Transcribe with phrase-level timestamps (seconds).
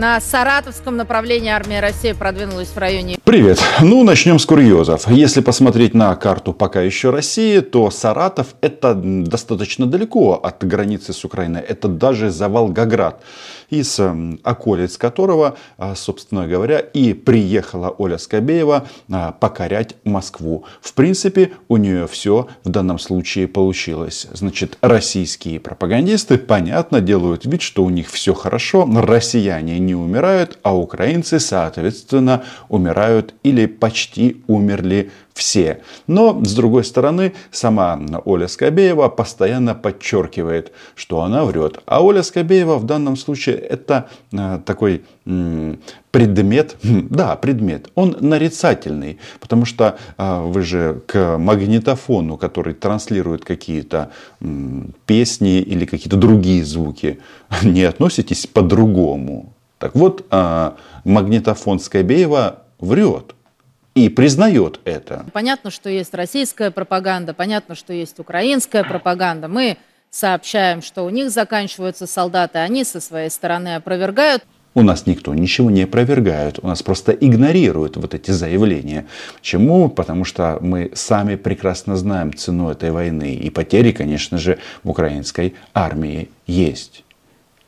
[0.00, 3.18] На саратовском направлении армия России продвинулась в районе...
[3.22, 3.58] Привет.
[3.82, 5.06] Ну, начнем с курьезов.
[5.10, 11.22] Если посмотреть на карту пока еще России, то Саратов это достаточно далеко от границы с
[11.22, 11.60] Украиной.
[11.60, 13.22] Это даже за Волгоград
[13.70, 20.64] из эм, околиц которого, а, собственно говоря, и приехала Оля Скобеева а, покорять Москву.
[20.80, 24.26] В принципе, у нее все в данном случае получилось.
[24.32, 30.76] Значит, российские пропагандисты, понятно, делают вид, что у них все хорошо, россияне не умирают, а
[30.76, 35.82] украинцы, соответственно, умирают или почти умерли все.
[36.06, 41.80] Но, с другой стороны, сама Оля Скобеева постоянно подчеркивает, что она врет.
[41.86, 45.02] А Оля Скобеева в данном случае это э, такой
[46.10, 53.44] предмет, хм, да, предмет, он нарицательный, потому что э, вы же к магнитофону, который транслирует
[53.44, 54.10] какие-то
[55.06, 57.20] песни или какие-то другие звуки,
[57.62, 59.52] не относитесь по-другому.
[59.78, 60.72] Так вот, э,
[61.04, 63.34] магнитофон Скобеева врет
[64.04, 65.26] и признает это.
[65.32, 69.48] Понятно, что есть российская пропаганда, понятно, что есть украинская пропаганда.
[69.48, 69.76] Мы
[70.10, 74.44] сообщаем, что у них заканчиваются солдаты, они со своей стороны опровергают.
[74.72, 79.06] У нас никто ничего не опровергает, у нас просто игнорируют вот эти заявления.
[79.34, 79.88] Почему?
[79.88, 83.34] Потому что мы сами прекрасно знаем цену этой войны.
[83.34, 87.04] И потери, конечно же, в украинской армии есть.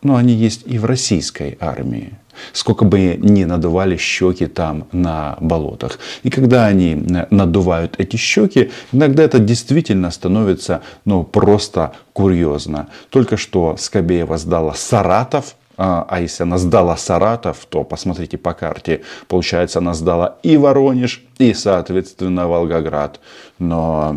[0.03, 2.13] Но они есть и в российской армии.
[2.53, 5.99] Сколько бы ни надували щеки там на болотах.
[6.23, 12.89] И когда они э, надувают эти щеки, иногда это действительно становится ну, просто курьезно.
[13.11, 19.03] Только что Скобеева сдала Саратов, а, а если она сдала Саратов, то посмотрите по карте.
[19.28, 23.20] Получается, она сдала и Воронеж, и, соответственно, Волгоград.
[23.59, 24.17] Но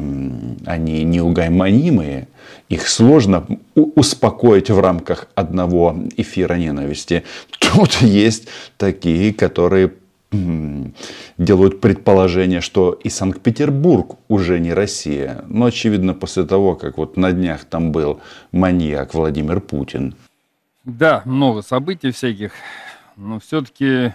[0.66, 2.28] они неугомонимые.
[2.70, 7.24] Их сложно успокоить в рамках одного эфира ненависти.
[7.60, 8.48] Тут есть
[8.78, 9.94] такие, которые
[11.38, 15.44] делают предположение, что и Санкт-Петербург уже не Россия.
[15.48, 18.20] Но, очевидно, после того, как вот на днях там был
[18.52, 20.16] маньяк Владимир Путин,
[20.86, 22.52] да, много событий всяких,
[23.16, 24.14] но все-таки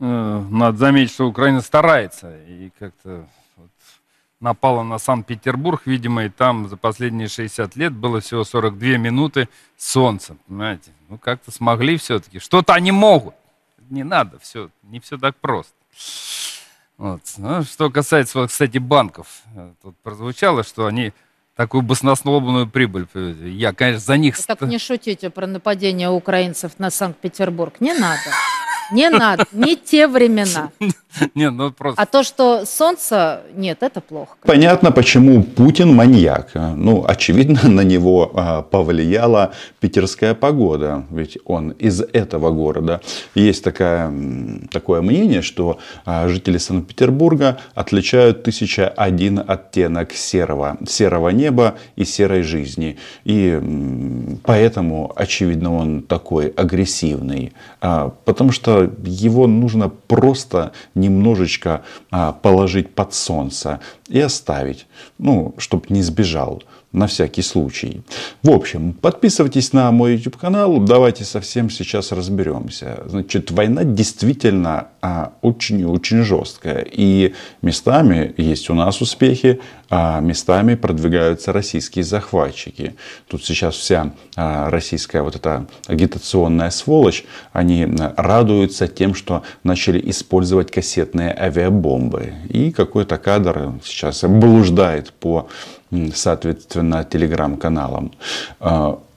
[0.00, 3.70] э, надо заметить, что Украина старается и как-то вот,
[4.40, 10.36] напала на Санкт-Петербург, видимо, и там за последние 60 лет было всего 42 минуты солнца,
[10.46, 10.92] понимаете?
[11.10, 12.38] Ну, как-то смогли все-таки.
[12.38, 13.34] Что-то они могут.
[13.90, 15.74] Не надо, все, не все так просто.
[16.96, 17.20] Вот.
[17.36, 19.42] Ну, что касается, кстати, банков,
[19.82, 21.12] тут прозвучало, что они
[21.62, 23.06] такую баснословную прибыль.
[23.14, 24.36] Я, конечно, за них...
[24.36, 27.74] Вы так не шутите про нападение украинцев на Санкт-Петербург.
[27.78, 28.20] Не надо.
[28.90, 30.70] Не надо, не те времена.
[31.34, 32.00] Нет, ну просто...
[32.00, 34.36] А то, что солнце, нет, это плохо.
[34.42, 36.50] Понятно, почему Путин маньяк.
[36.54, 41.04] Ну, очевидно, на него а, повлияла питерская погода.
[41.10, 43.00] Ведь он из этого города.
[43.34, 44.12] Есть такая,
[44.70, 50.78] такое мнение, что а, жители Санкт-Петербурга отличают 1001 оттенок серого.
[50.86, 52.96] Серого неба и серой жизни.
[53.24, 53.60] И
[54.44, 57.52] поэтому, очевидно, он такой агрессивный.
[57.80, 64.86] А, потому что его нужно просто немножечко а, положить под солнце и оставить,
[65.18, 68.02] ну, чтобы не сбежал на всякий случай.
[68.42, 73.02] В общем, подписывайтесь на мой YouTube канал, давайте совсем сейчас разберемся.
[73.06, 76.86] Значит, война действительно а, очень и очень жесткая.
[76.90, 82.94] И местами есть у нас успехи, а местами продвигаются российские захватчики.
[83.26, 90.70] Тут сейчас вся а, российская вот эта агитационная сволочь, они радуются тем, что начали использовать
[90.70, 92.34] кассетные авиабомбы.
[92.48, 95.48] И какой-то кадр сейчас блуждает по
[96.14, 98.12] соответственно, телеграм-каналам.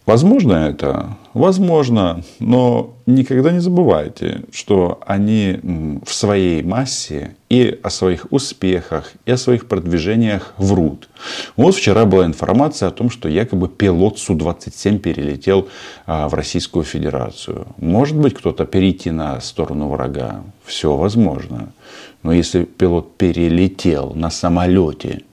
[0.05, 1.17] Возможно это?
[1.33, 5.59] Возможно, но никогда не забывайте, что они
[6.05, 11.09] в своей массе и о своих успехах, и о своих продвижениях врут.
[11.57, 15.67] Вот вчера была информация о том, что якобы пилот Су-27 перелетел
[16.05, 17.65] а, в Российскую Федерацию.
[17.77, 20.43] Может быть, кто-то перейти на сторону врага.
[20.63, 21.69] Все возможно.
[22.21, 25.23] Но если пилот перелетел на самолете,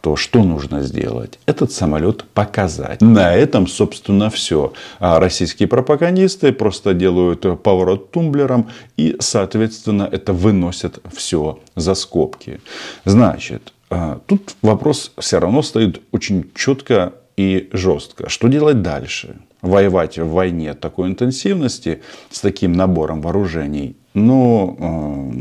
[0.00, 1.38] то что нужно сделать?
[1.46, 3.00] Этот самолет показать.
[3.00, 4.72] На этом, собственно, все.
[5.00, 12.60] А российские пропагандисты просто делают поворот тумблером и, соответственно, это выносят все за скобки.
[13.04, 18.28] Значит, а, тут вопрос все равно стоит очень четко и жестко.
[18.28, 19.36] Что делать дальше?
[19.62, 25.32] Воевать в войне такой интенсивности с таким набором вооружений, ну,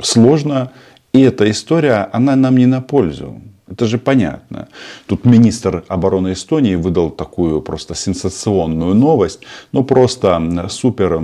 [0.00, 0.70] сложно
[1.14, 3.40] и эта история, она нам не на пользу.
[3.70, 4.68] Это же понятно.
[5.06, 9.40] Тут министр обороны Эстонии выдал такую просто сенсационную новость.
[9.72, 11.22] Ну, просто супер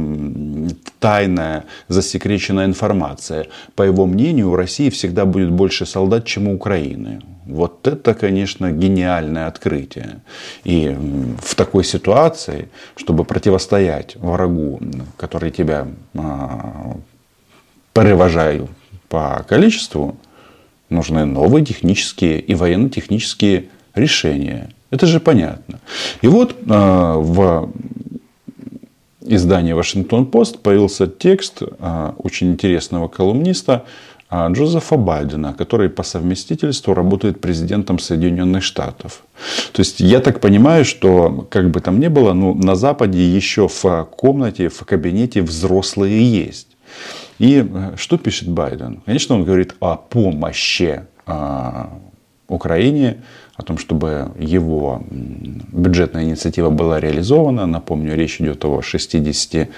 [1.01, 3.49] тайная, засекреченная информация.
[3.75, 7.21] По его мнению, у России всегда будет больше солдат, чем у Украины.
[7.47, 10.21] Вот это, конечно, гениальное открытие.
[10.63, 10.97] И
[11.43, 14.81] в такой ситуации, чтобы противостоять врагу,
[15.17, 16.97] который тебя а,
[17.93, 18.71] превожает
[19.11, 20.17] по количеству,
[20.89, 23.65] нужны новые технические и военно-технические
[23.95, 24.71] решения.
[24.91, 25.81] Это же понятно.
[26.23, 27.71] И вот э, в
[29.21, 33.85] издании Вашингтон-Пост появился текст э, очень интересного колумниста
[34.31, 39.23] э, Джозефа Байдена, который по совместительству работает президентом Соединенных Штатов.
[39.73, 43.67] То есть я так понимаю, что как бы там ни было, ну, на Западе еще
[43.69, 46.69] в комнате, в кабинете взрослые есть.
[47.41, 49.01] И э, что пишет Байден?
[49.07, 51.99] Конечно, он говорит о помощи а,
[52.49, 53.23] Украине,
[53.57, 57.65] о том, чтобы его бюджетная инициатива была реализована.
[57.65, 59.71] Напомню, речь идет о 61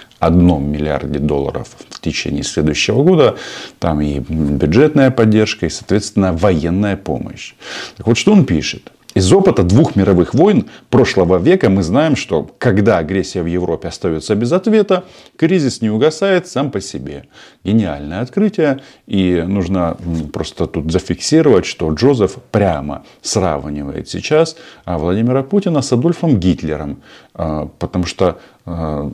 [0.62, 3.36] миллиарде долларов в течение следующего года.
[3.78, 7.54] Там и бюджетная поддержка, и, соответственно, военная помощь.
[7.96, 8.90] Так вот, что он пишет?
[9.14, 14.34] Из опыта двух мировых войн прошлого века мы знаем, что когда агрессия в Европе остается
[14.34, 15.04] без ответа,
[15.36, 17.26] кризис не угасает сам по себе.
[17.62, 18.80] Гениальное открытие.
[19.06, 19.98] И нужно
[20.32, 24.56] просто тут зафиксировать, что Джозеф прямо сравнивает сейчас
[24.86, 27.02] Владимира Путина с Адольфом Гитлером.
[27.34, 29.12] А, потому что а,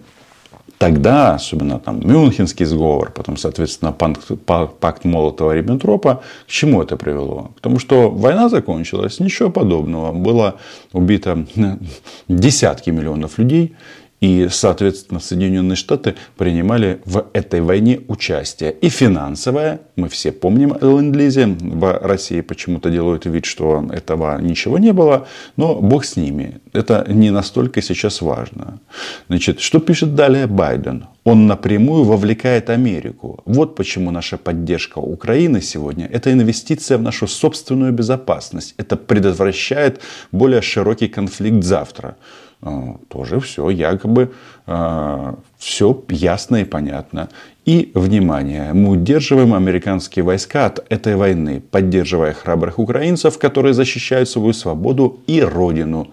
[0.79, 4.31] тогда, особенно там Мюнхенский сговор, потом, соответственно, пакт,
[4.79, 7.51] пакт Молотова-Риббентропа, к чему это привело?
[7.57, 10.13] К тому, что война закончилась, ничего подобного.
[10.13, 10.55] Было
[10.93, 11.47] убито
[12.29, 13.75] десятки миллионов людей,
[14.20, 18.73] и, соответственно, Соединенные Штаты принимали в этой войне участие.
[18.73, 24.79] И финансовое, мы все помним о ленд-лизе, в России почему-то делают вид, что этого ничего
[24.79, 26.61] не было, но бог с ними.
[26.73, 28.81] Это не настолько сейчас важно.
[29.29, 31.06] Значит, что пишет далее Байден?
[31.25, 33.41] Он напрямую вовлекает Америку.
[33.44, 38.75] Вот почему наша поддержка Украины сегодня– это инвестиция в нашу собственную безопасность.
[38.79, 40.00] Это предотвращает
[40.32, 42.17] более широкий конфликт завтра.
[42.60, 44.32] А, тоже все якобы
[44.66, 47.28] а, все ясно и понятно.
[47.64, 54.52] И, внимание, мы удерживаем американские войска от этой войны, поддерживая храбрых украинцев, которые защищают свою
[54.52, 56.08] свободу и родину.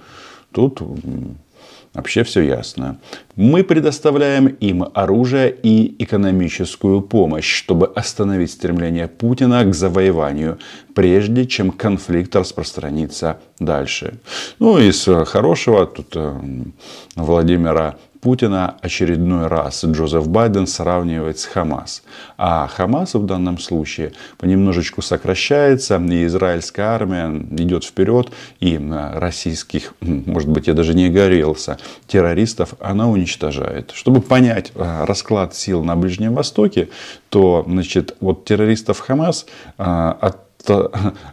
[0.51, 0.81] Тут
[1.93, 2.99] Вообще все ясно.
[3.37, 10.59] Мы предоставляем им оружие и экономическую помощь, чтобы остановить стремление Путина к завоеванию,
[10.93, 14.15] прежде чем конфликт распространится дальше.
[14.59, 16.33] Ну, из хорошего тут э,
[17.15, 22.03] Владимира Путина очередной раз Джозеф Байден сравнивает с Хамас.
[22.37, 28.79] А Хамас в данном случае понемножечку сокращается, и израильская армия идет вперед, и
[29.13, 31.77] российских, может быть, я даже не горелся,
[32.07, 33.91] террористов она уничтожает.
[33.91, 36.89] Чтобы понять а, расклад сил на Ближнем Востоке,
[37.29, 39.45] то значит, вот террористов Хамас
[39.77, 40.37] а, от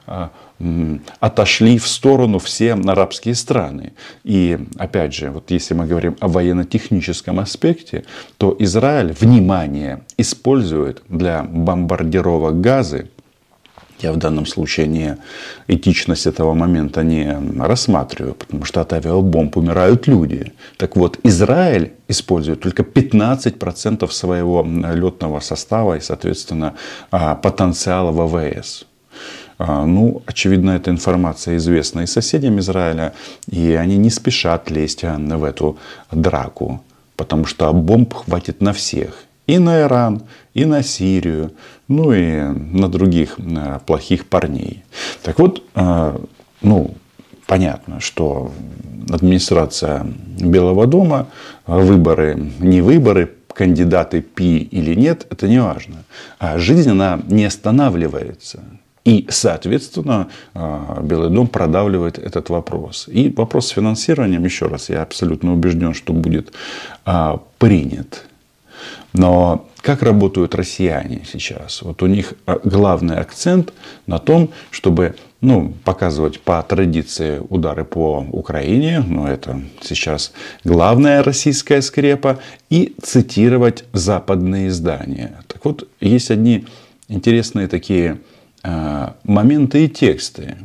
[0.06, 0.31] а,
[1.20, 3.92] отошли в сторону все арабские страны.
[4.24, 8.04] И опять же, вот если мы говорим о военно-техническом аспекте,
[8.38, 13.08] то Израиль, внимание, использует для бомбардировок газы,
[14.02, 15.16] я в данном случае не
[15.68, 20.52] этичность этого момента не рассматриваю, потому что от авиабомб умирают люди.
[20.76, 26.74] Так вот, Израиль использует только 15% своего летного состава и, соответственно,
[27.10, 28.86] а, потенциала ВВС.
[29.64, 33.12] А, ну, очевидно, эта информация известна и соседям Израиля,
[33.48, 35.78] и они не спешат лезть а, в эту
[36.10, 36.82] драку,
[37.16, 39.24] потому что бомб хватит на всех.
[39.46, 40.22] И на Иран,
[40.54, 41.52] и на Сирию,
[41.86, 44.82] ну и на других а, плохих парней.
[45.22, 45.62] Так вот,
[46.62, 46.94] ну,
[47.46, 48.50] понятно, что
[49.10, 50.04] администрация
[50.40, 51.28] Белого дома,
[51.66, 56.02] выборы, не выборы, кандидаты пи или нет, это не важно.
[56.38, 58.60] А жизнь, она не останавливается.
[59.04, 63.08] И, соответственно, а, Белый дом продавливает этот вопрос.
[63.08, 66.52] И вопрос с финансированием, еще раз, я абсолютно убежден, что будет
[67.04, 68.24] а, принят.
[69.12, 71.82] Но как работают россияне сейчас?
[71.82, 73.72] Вот у них а, главный акцент
[74.06, 80.32] на том, чтобы ну, показывать по традиции удары по Украине, но это сейчас
[80.62, 82.38] главная российская скрепа,
[82.70, 85.42] и цитировать западные издания.
[85.48, 86.64] Так вот, есть одни
[87.08, 88.18] интересные такие
[88.62, 90.56] моменты и тексты,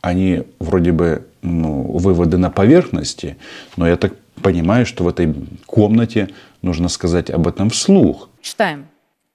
[0.00, 3.36] они вроде бы ну, выводы на поверхности,
[3.76, 5.34] но я так понимаю, что в этой
[5.66, 6.30] комнате
[6.62, 8.28] нужно сказать об этом вслух.
[8.40, 8.86] Читаем.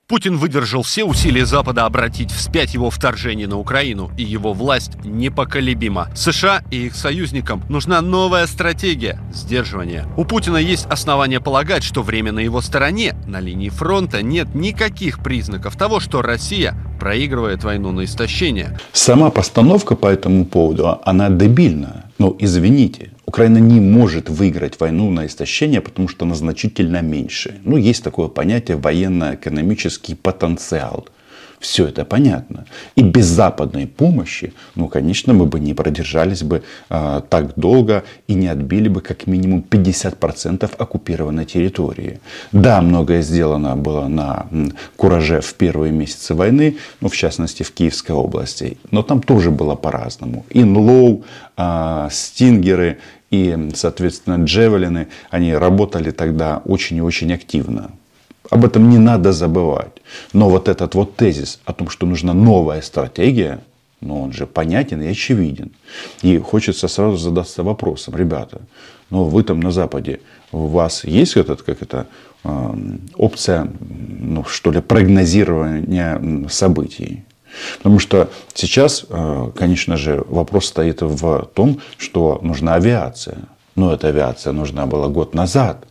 [0.07, 6.09] Путин выдержал все усилия Запада обратить вспять его вторжение на Украину, и его власть непоколебима.
[6.15, 10.07] США и их союзникам нужна новая стратегия сдерживания.
[10.15, 13.15] У Путина есть основания полагать, что время на его стороне.
[13.25, 18.77] На линии фронта нет никаких признаков того, что Россия проигрывает войну на истощение.
[18.93, 22.11] Сама постановка по этому поводу, она дебильна.
[22.19, 27.59] Но извините, Украина не может выиграть войну на истощение, потому что она значительно меньше.
[27.65, 31.05] Ну, есть такое понятие военно-экономический потенциал.
[31.59, 32.65] Все это понятно.
[32.95, 38.35] И без западной помощи, ну, конечно, мы бы не продержались бы э, так долго и
[38.35, 42.19] не отбили бы как минимум 50% оккупированной территории.
[42.51, 44.47] Да, многое сделано было на
[44.95, 48.77] кураже в первые месяцы войны, ну, в частности, в Киевской области.
[48.91, 50.45] Но там тоже было по-разному.
[50.51, 51.23] Инлоу,
[51.57, 52.97] э, стингеры
[53.31, 57.91] и, соответственно, джевелины, они работали тогда очень и очень активно.
[58.49, 60.01] Об этом не надо забывать.
[60.33, 63.59] Но вот этот вот тезис о том, что нужна новая стратегия,
[64.01, 65.71] ну, он же понятен и очевиден.
[66.21, 68.61] И хочется сразу задаться вопросом, ребята,
[69.09, 70.19] ну, вы там на Западе,
[70.51, 72.07] у вас есть этот, как это,
[73.15, 77.23] опция, ну, что ли, прогнозирования событий?
[77.77, 83.37] Потому что сейчас, э, конечно же, вопрос стоит в том, что нужна авиация.
[83.75, 85.85] Но эта авиация нужна была год назад.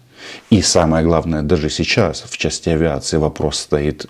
[0.50, 4.06] И самое главное, даже сейчас в части авиации вопрос стоит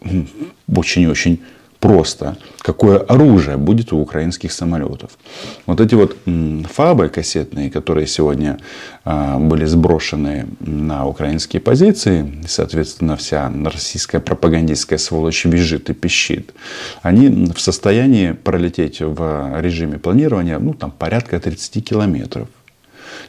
[0.75, 1.42] очень-очень
[1.85, 2.37] просто.
[2.62, 5.11] Какое оружие будет у украинских самолетов?
[5.67, 6.17] Вот эти вот
[6.73, 8.59] фабы кассетные, которые сегодня
[9.05, 16.55] а, были сброшены на украинские позиции, соответственно, вся российская пропагандистская сволочь визжит и пищит,
[17.03, 22.49] они в состоянии пролететь в режиме планирования ну, там, порядка 30 километров.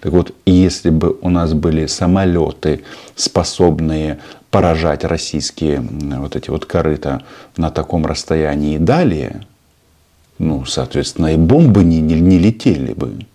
[0.02, 2.84] Так вот, если бы у нас были самолеты,
[3.16, 4.20] способные
[4.52, 7.24] поражать российские вот эти вот корыта
[7.58, 9.46] на таком расстоянии и далее,
[10.38, 13.25] ну, соответственно, и бомбы не, не, не летели бы.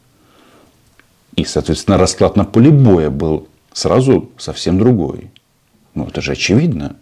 [1.36, 5.30] И, соответственно, расклад на поле боя был сразу совсем другой.
[5.94, 6.96] Ну, это же очевидно.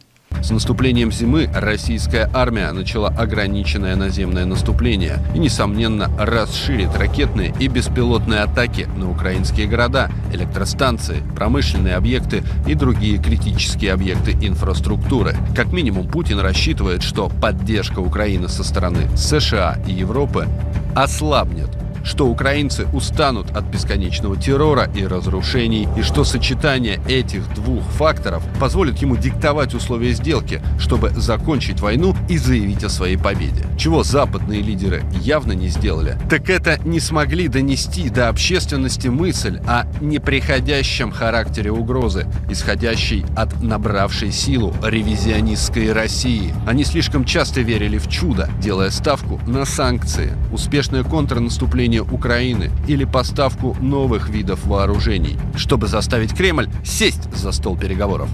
[0.49, 8.41] С наступлением зимы российская армия начала ограниченное наземное наступление и, несомненно, расширит ракетные и беспилотные
[8.41, 15.37] атаки на украинские города, электростанции, промышленные объекты и другие критические объекты инфраструктуры.
[15.57, 20.47] Как минимум, Путин рассчитывает, что поддержка Украины со стороны США и Европы
[20.95, 21.69] ослабнет
[22.05, 28.99] что украинцы устанут от бесконечного террора и разрушений, и что сочетание этих двух факторов позволит
[28.99, 33.67] ему диктовать условия сделки, чтобы закончить войну и заявить о своей победе.
[33.77, 39.85] Чего западные лидеры явно не сделали, так это не смогли донести до общественности мысль о
[40.01, 46.55] неприходящем характере угрозы, исходящей от набравшей силу ревизионистской России.
[46.67, 50.33] Они слишком часто верили в чудо, делая ставку на санкции.
[50.53, 57.77] Успешное контрнаступление освобождение Украины или поставку новых видов вооружений, чтобы заставить Кремль сесть за стол
[57.77, 58.29] переговоров.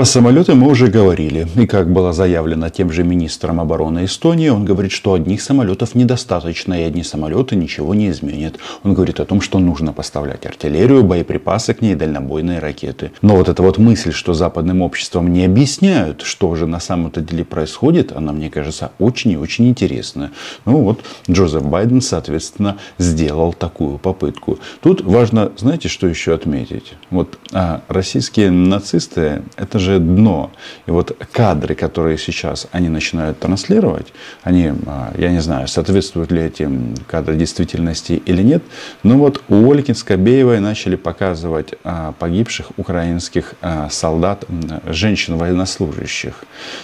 [0.00, 1.46] Про самолеты мы уже говорили.
[1.56, 6.72] И как было заявлено тем же министром обороны Эстонии, он говорит, что одних самолетов недостаточно,
[6.72, 8.54] и одни самолеты ничего не изменят.
[8.82, 13.12] Он говорит о том, что нужно поставлять артиллерию, боеприпасы к ней, дальнобойные ракеты.
[13.20, 17.44] Но вот эта вот мысль, что западным обществом не объясняют, что же на самом-то деле
[17.44, 20.30] происходит, она, мне кажется, очень и очень интересная.
[20.64, 24.60] Ну вот Джозеф Байден, соответственно, сделал такую попытку.
[24.80, 26.94] Тут важно, знаете, что еще отметить?
[27.10, 30.50] Вот а, российские нацисты, это же же дно.
[30.86, 36.42] И вот кадры, которые сейчас они начинают транслировать, они, а, я не знаю, соответствуют ли
[36.42, 36.68] эти
[37.06, 38.62] кадры действительности или нет,
[39.02, 44.44] но вот у Ольги Скобеевой начали показывать а, погибших украинских а, солдат,
[44.86, 46.34] женщин военнослужащих.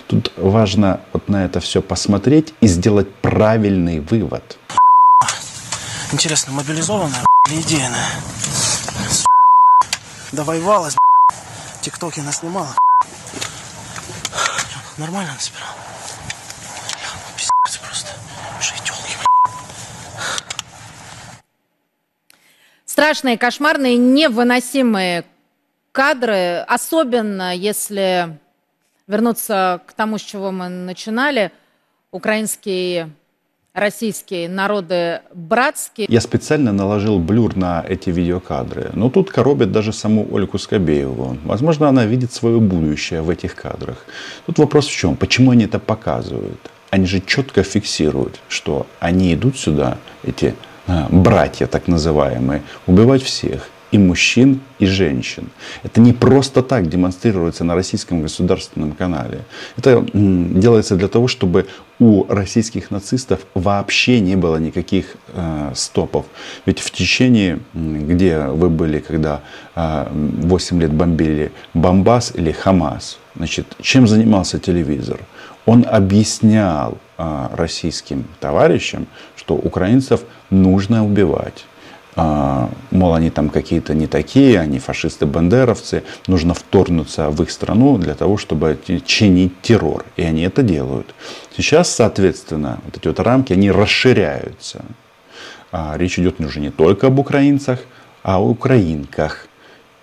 [0.06, 4.58] Тут важно вот на это все посмотреть и сделать правильный вывод.
[6.12, 8.10] Интересно, мобилизованная или идейная?
[10.32, 10.96] Довоевалась,
[11.82, 12.75] тиктоки наснимала.
[14.98, 15.68] Нормально насобирал?
[17.04, 17.20] Ну,
[22.86, 25.24] Страшные, кошмарные, невыносимые
[25.92, 28.38] кадры, особенно если
[29.06, 31.52] вернуться к тому, с чего мы начинали,
[32.10, 33.10] украинские
[33.76, 36.06] российские народы братские.
[36.11, 38.90] Я специально наложил блюр на эти видеокадры.
[38.95, 41.37] Но тут коробит даже саму Ольгу Скобееву.
[41.45, 44.06] Возможно, она видит свое будущее в этих кадрах.
[44.47, 45.14] Тут вопрос в чем?
[45.14, 46.71] Почему они это показывают?
[46.90, 50.54] Они же четко фиксируют, что они идут сюда, эти
[50.87, 53.68] а, братья так называемые, убивать всех.
[53.93, 55.49] И мужчин, и женщин.
[55.85, 59.45] Это не просто так демонстрируется на российском государственном канале.
[59.76, 61.66] Это делается для того, чтобы
[61.99, 66.26] у российских нацистов вообще не было никаких э, стопов.
[66.66, 69.40] Ведь в течение, где вы были, когда
[69.75, 75.21] э, 8 лет бомбили Бомбас или Хамас, значит, чем занимался телевизор?
[75.64, 81.64] Он объяснял э, российским товарищам, что украинцев нужно убивать
[82.16, 88.38] мол, они там какие-то не такие, они фашисты-бандеровцы, нужно вторгнуться в их страну для того,
[88.38, 90.04] чтобы чинить террор.
[90.16, 91.14] И они это делают.
[91.54, 94.85] Сейчас, соответственно, вот эти вот рамки, они расширяются.
[95.73, 97.80] А, речь идет уже не только об украинцах,
[98.23, 99.46] а о украинках.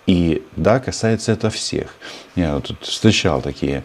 [0.06, 1.94] И да, касается это всех.
[2.36, 3.82] Я тут встречал такие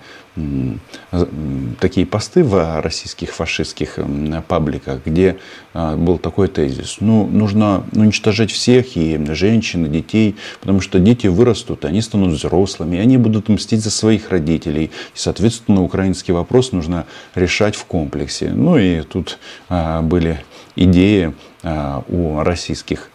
[1.80, 4.00] такие посты в российских фашистских
[4.48, 5.38] пабликах, где
[5.74, 6.98] а, был такой тезис.
[7.00, 12.98] Ну, нужно уничтожать всех, и женщин, и детей, потому что дети вырастут, они станут взрослыми,
[12.98, 14.86] и они будут мстить за своих родителей.
[14.86, 17.06] И, соответственно, украинский вопрос нужно
[17.36, 18.52] решать в комплексе.
[18.54, 20.44] Ну и тут а, были
[20.76, 23.10] идеи а, у российских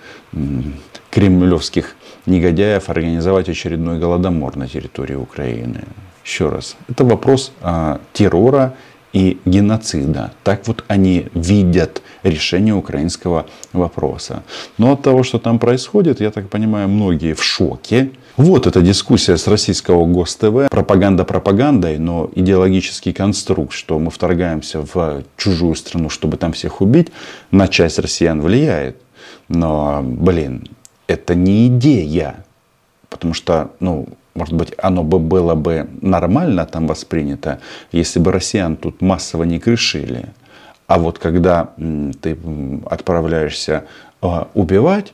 [1.11, 1.95] кремлевских
[2.27, 5.85] негодяев организовать очередной голодомор на территории Украины.
[6.25, 8.75] Еще раз, это вопрос а, террора
[9.13, 10.33] и геноцида.
[10.43, 14.43] Так вот они видят решение украинского вопроса.
[14.79, 18.11] Но от того, что там происходит, я так понимаю, многие в шоке.
[18.37, 20.69] Вот эта дискуссия с российского ГОСТВ.
[20.69, 27.13] Пропаганда пропагандой, но идеологический конструкт, что мы вторгаемся в чужую страну, чтобы там всех убить,
[27.53, 28.97] на часть россиян влияет.
[29.49, 30.67] Но, блин,
[31.07, 32.45] это не идея.
[33.09, 37.61] Потому что, ну, может быть, оно бы было бы нормально там воспринято,
[37.93, 40.27] если бы россиян тут массово не крышили.
[40.87, 41.73] А вот когда
[42.21, 42.37] ты
[42.91, 43.85] отправляешься
[44.21, 45.13] а, убивать,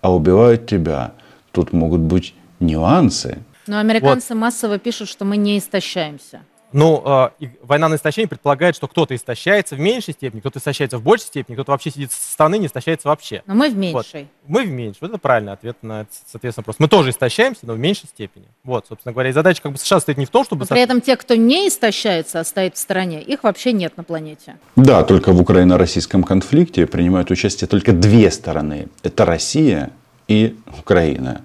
[0.00, 1.12] а убивают тебя,
[1.52, 3.38] тут могут быть нюансы.
[3.66, 4.40] Но американцы вот.
[4.40, 6.40] массово пишут, что мы не истощаемся.
[6.74, 11.04] Ну, э, война на истощение предполагает, что кто-то истощается в меньшей степени, кто-то истощается в
[11.04, 13.44] большей степени, кто-то вообще сидит со стороны, не истощается вообще.
[13.46, 14.22] Но мы в меньшей.
[14.22, 14.28] Вот.
[14.48, 14.98] Мы в меньшей.
[15.02, 16.76] Вот это правильный ответ на, соответственно, вопрос.
[16.80, 18.46] Мы тоже истощаемся, но в меньшей степени.
[18.64, 20.62] Вот, собственно говоря, и задача как бы США стоит не в том, чтобы...
[20.62, 24.02] Но при этом те, кто не истощается, а стоит в стороне, их вообще нет на
[24.02, 24.56] планете.
[24.74, 28.88] Да, только в украино-российском конфликте принимают участие только две стороны.
[29.04, 29.92] Это Россия
[30.26, 31.42] и Украина.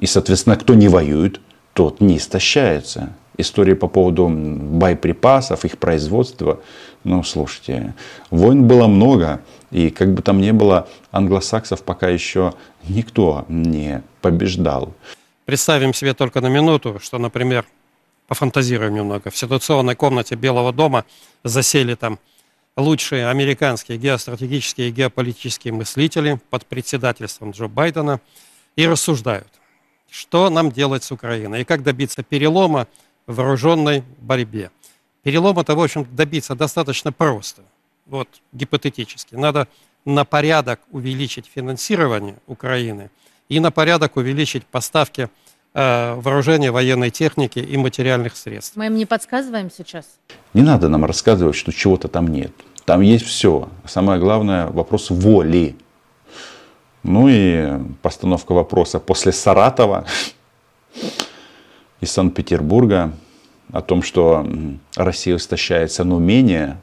[0.00, 1.40] И, соответственно, кто не воюет,
[1.72, 6.60] тот не истощается истории по поводу боеприпасов, их производства.
[7.04, 7.94] Ну, слушайте,
[8.30, 12.54] войн было много, и как бы там ни было, англосаксов пока еще
[12.88, 14.94] никто не побеждал.
[15.44, 17.66] Представим себе только на минуту, что, например,
[18.26, 21.04] пофантазируем немного, в ситуационной комнате Белого дома
[21.42, 22.18] засели там
[22.76, 28.20] лучшие американские геостратегические и геополитические мыслители под председательством Джо Байдена
[28.76, 29.48] и рассуждают,
[30.10, 32.88] что нам делать с Украиной и как добиться перелома
[33.26, 34.70] вооруженной борьбе.
[35.22, 37.62] Перелом это, в общем, добиться достаточно просто.
[38.06, 39.34] Вот, гипотетически.
[39.34, 39.66] Надо
[40.04, 43.10] на порядок увеличить финансирование Украины
[43.48, 45.30] и на порядок увеличить поставки
[45.72, 48.76] э, вооружения, военной техники и материальных средств.
[48.76, 50.06] Мы им не подсказываем сейчас?
[50.52, 52.52] Не надо нам рассказывать, что чего-то там нет.
[52.84, 53.68] Там есть все.
[53.86, 55.76] Самое главное вопрос воли.
[57.02, 60.06] Ну и постановка вопроса после Саратова
[62.04, 63.12] из Санкт-Петербурга
[63.72, 64.46] о том, что
[64.94, 66.78] Россия истощается, но менее,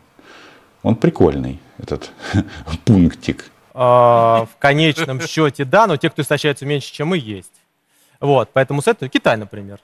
[0.83, 2.11] он прикольный, этот
[2.85, 3.49] пунктик.
[3.73, 7.53] А, в конечном счете, да, но те, кто истощаются меньше, чем мы, есть.
[8.19, 9.79] Вот, поэтому с этого Китай, например.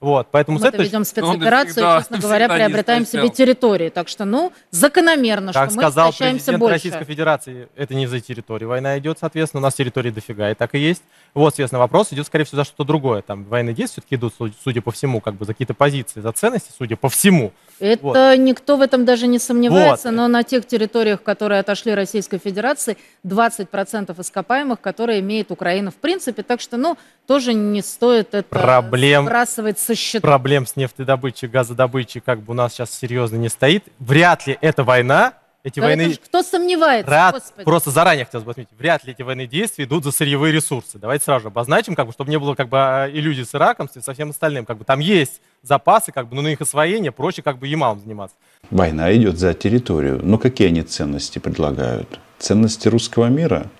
[0.00, 0.86] Вот, поэтому Мы с этой...
[0.86, 3.90] ведем спецоперацию, всегда, честно говоря, приобретаем себе территории.
[3.90, 6.74] Так что, ну, закономерно, как что мы сказал истощаемся больше.
[6.74, 10.74] Российской Федерации, это не за территорию война идет, соответственно, у нас территории дофига, и так
[10.74, 11.02] и есть.
[11.34, 13.20] Вот, соответственно, вопрос идет, скорее всего, за что-то другое.
[13.20, 16.70] Там военные действия все-таки идут, судя по всему, как бы за какие-то позиции, за ценности,
[16.76, 17.52] судя по всему.
[17.78, 18.38] Это вот.
[18.38, 20.16] никто в этом даже не сомневается, вот.
[20.16, 26.42] но на тех территориях, которые отошли Российской Федерации, 20% ископаемых, которые имеет Украина в принципе,
[26.42, 29.24] так что, ну, тоже не стоит это Проблем...
[29.24, 30.22] сбрасывать со счетов.
[30.22, 33.84] Проблем с нефтедобычей, газодобычей как бы у нас сейчас серьезно не стоит.
[33.98, 36.14] Вряд ли эта война эти да войны...
[36.14, 37.34] кто сомневается, Рад...
[37.34, 37.64] Господи.
[37.64, 40.98] Просто заранее хотел бы отметить, вряд ли эти военные действия идут за сырьевые ресурсы.
[40.98, 43.88] Давайте сразу же обозначим, как бы, чтобы не было как бы а, иллюзий с Ираком,
[43.88, 44.64] со всем остальным.
[44.64, 48.00] Как бы, там есть запасы, как бы, но на их освоение проще как бы Ямалом
[48.00, 48.36] заниматься.
[48.70, 50.20] Война идет за территорию.
[50.22, 52.18] Но какие они ценности предлагают?
[52.38, 53.70] Ценности русского мира?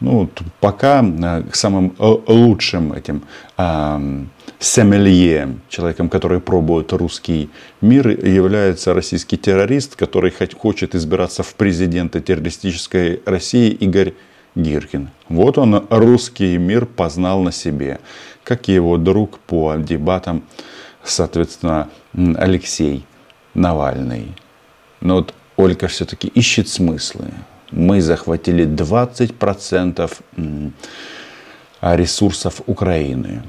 [0.00, 3.22] Ну, пока э, самым э, лучшим этим
[4.58, 7.50] сомелье, человеком, который пробует русский
[7.82, 14.14] мир, является российский террорист, который хочет избираться в президенты террористической России Игорь
[14.54, 15.10] Гиркин.
[15.28, 18.00] Вот он русский мир познал на себе,
[18.42, 20.42] как и его друг по дебатам,
[21.04, 23.04] соответственно, Алексей
[23.54, 24.34] Навальный.
[25.00, 27.26] Но вот Ольга все-таки ищет смыслы.
[27.72, 30.10] Мы захватили 20%
[31.80, 33.42] ресурсов Украины.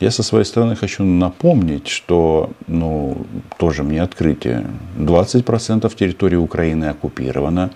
[0.00, 3.26] Я со своей стороны хочу напомнить, что ну,
[3.58, 4.64] тоже мне открытие.
[4.96, 7.70] 20% территории Украины оккупировано.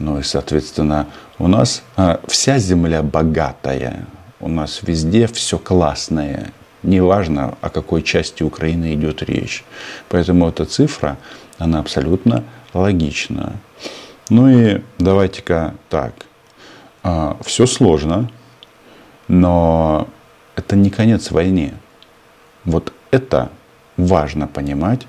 [0.00, 1.06] Ну и, соответственно,
[1.38, 4.06] у нас а, вся земля богатая.
[4.40, 6.52] У нас везде все классное.
[6.82, 9.64] Неважно, о какой части Украины идет речь.
[10.08, 11.16] Поэтому эта цифра,
[11.58, 13.54] она абсолютно логична.
[14.30, 16.12] Ну и давайте-ка так.
[17.02, 18.30] А, все сложно,
[19.28, 20.08] но
[20.56, 21.74] это не конец войне.
[22.64, 23.50] Вот это
[23.96, 25.06] важно понимать.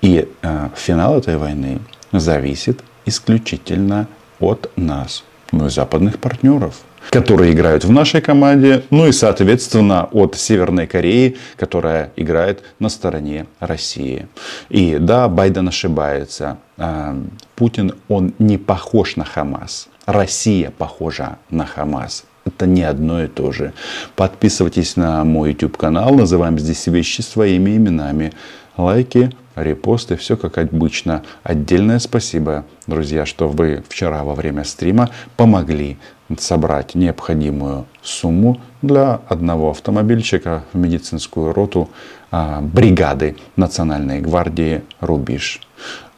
[0.00, 1.78] И э, финал этой войны
[2.10, 4.08] зависит исключительно
[4.40, 10.36] от нас, ну и западных партнеров, которые играют в нашей команде, ну и, соответственно, от
[10.36, 14.26] Северной Кореи, которая играет на стороне России.
[14.68, 16.58] И да, Байден ошибается.
[16.78, 17.14] Э,
[17.56, 19.88] Путин, он не похож на Хамас.
[20.06, 22.24] Россия похожа на Хамас.
[22.44, 23.72] Это не одно и то же.
[24.16, 26.14] Подписывайтесь на мой YouTube канал.
[26.14, 28.32] Называем здесь вещи своими именами.
[28.76, 31.22] Лайки, репосты, все как обычно.
[31.42, 35.98] Отдельное спасибо, друзья, что вы вчера во время стрима помогли
[36.38, 41.90] собрать необходимую сумму для одного автомобильчика в медицинскую роту
[42.30, 45.60] а, бригады Национальной гвардии «Рубеж».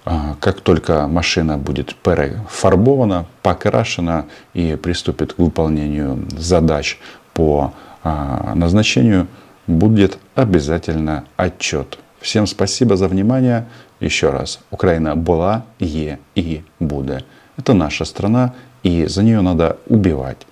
[0.05, 6.99] А, как только машина будет перефарбована, покрашена и приступит к выполнению задач
[7.33, 9.27] по а, назначению,
[9.66, 11.99] будет обязательно отчет.
[12.24, 13.66] Всем спасибо за внимание.
[14.00, 17.26] Еще раз, Украина была, е и будет.
[17.58, 20.46] Это наша страна, и за нее надо убивать.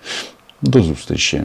[0.61, 1.41] До зустрічі.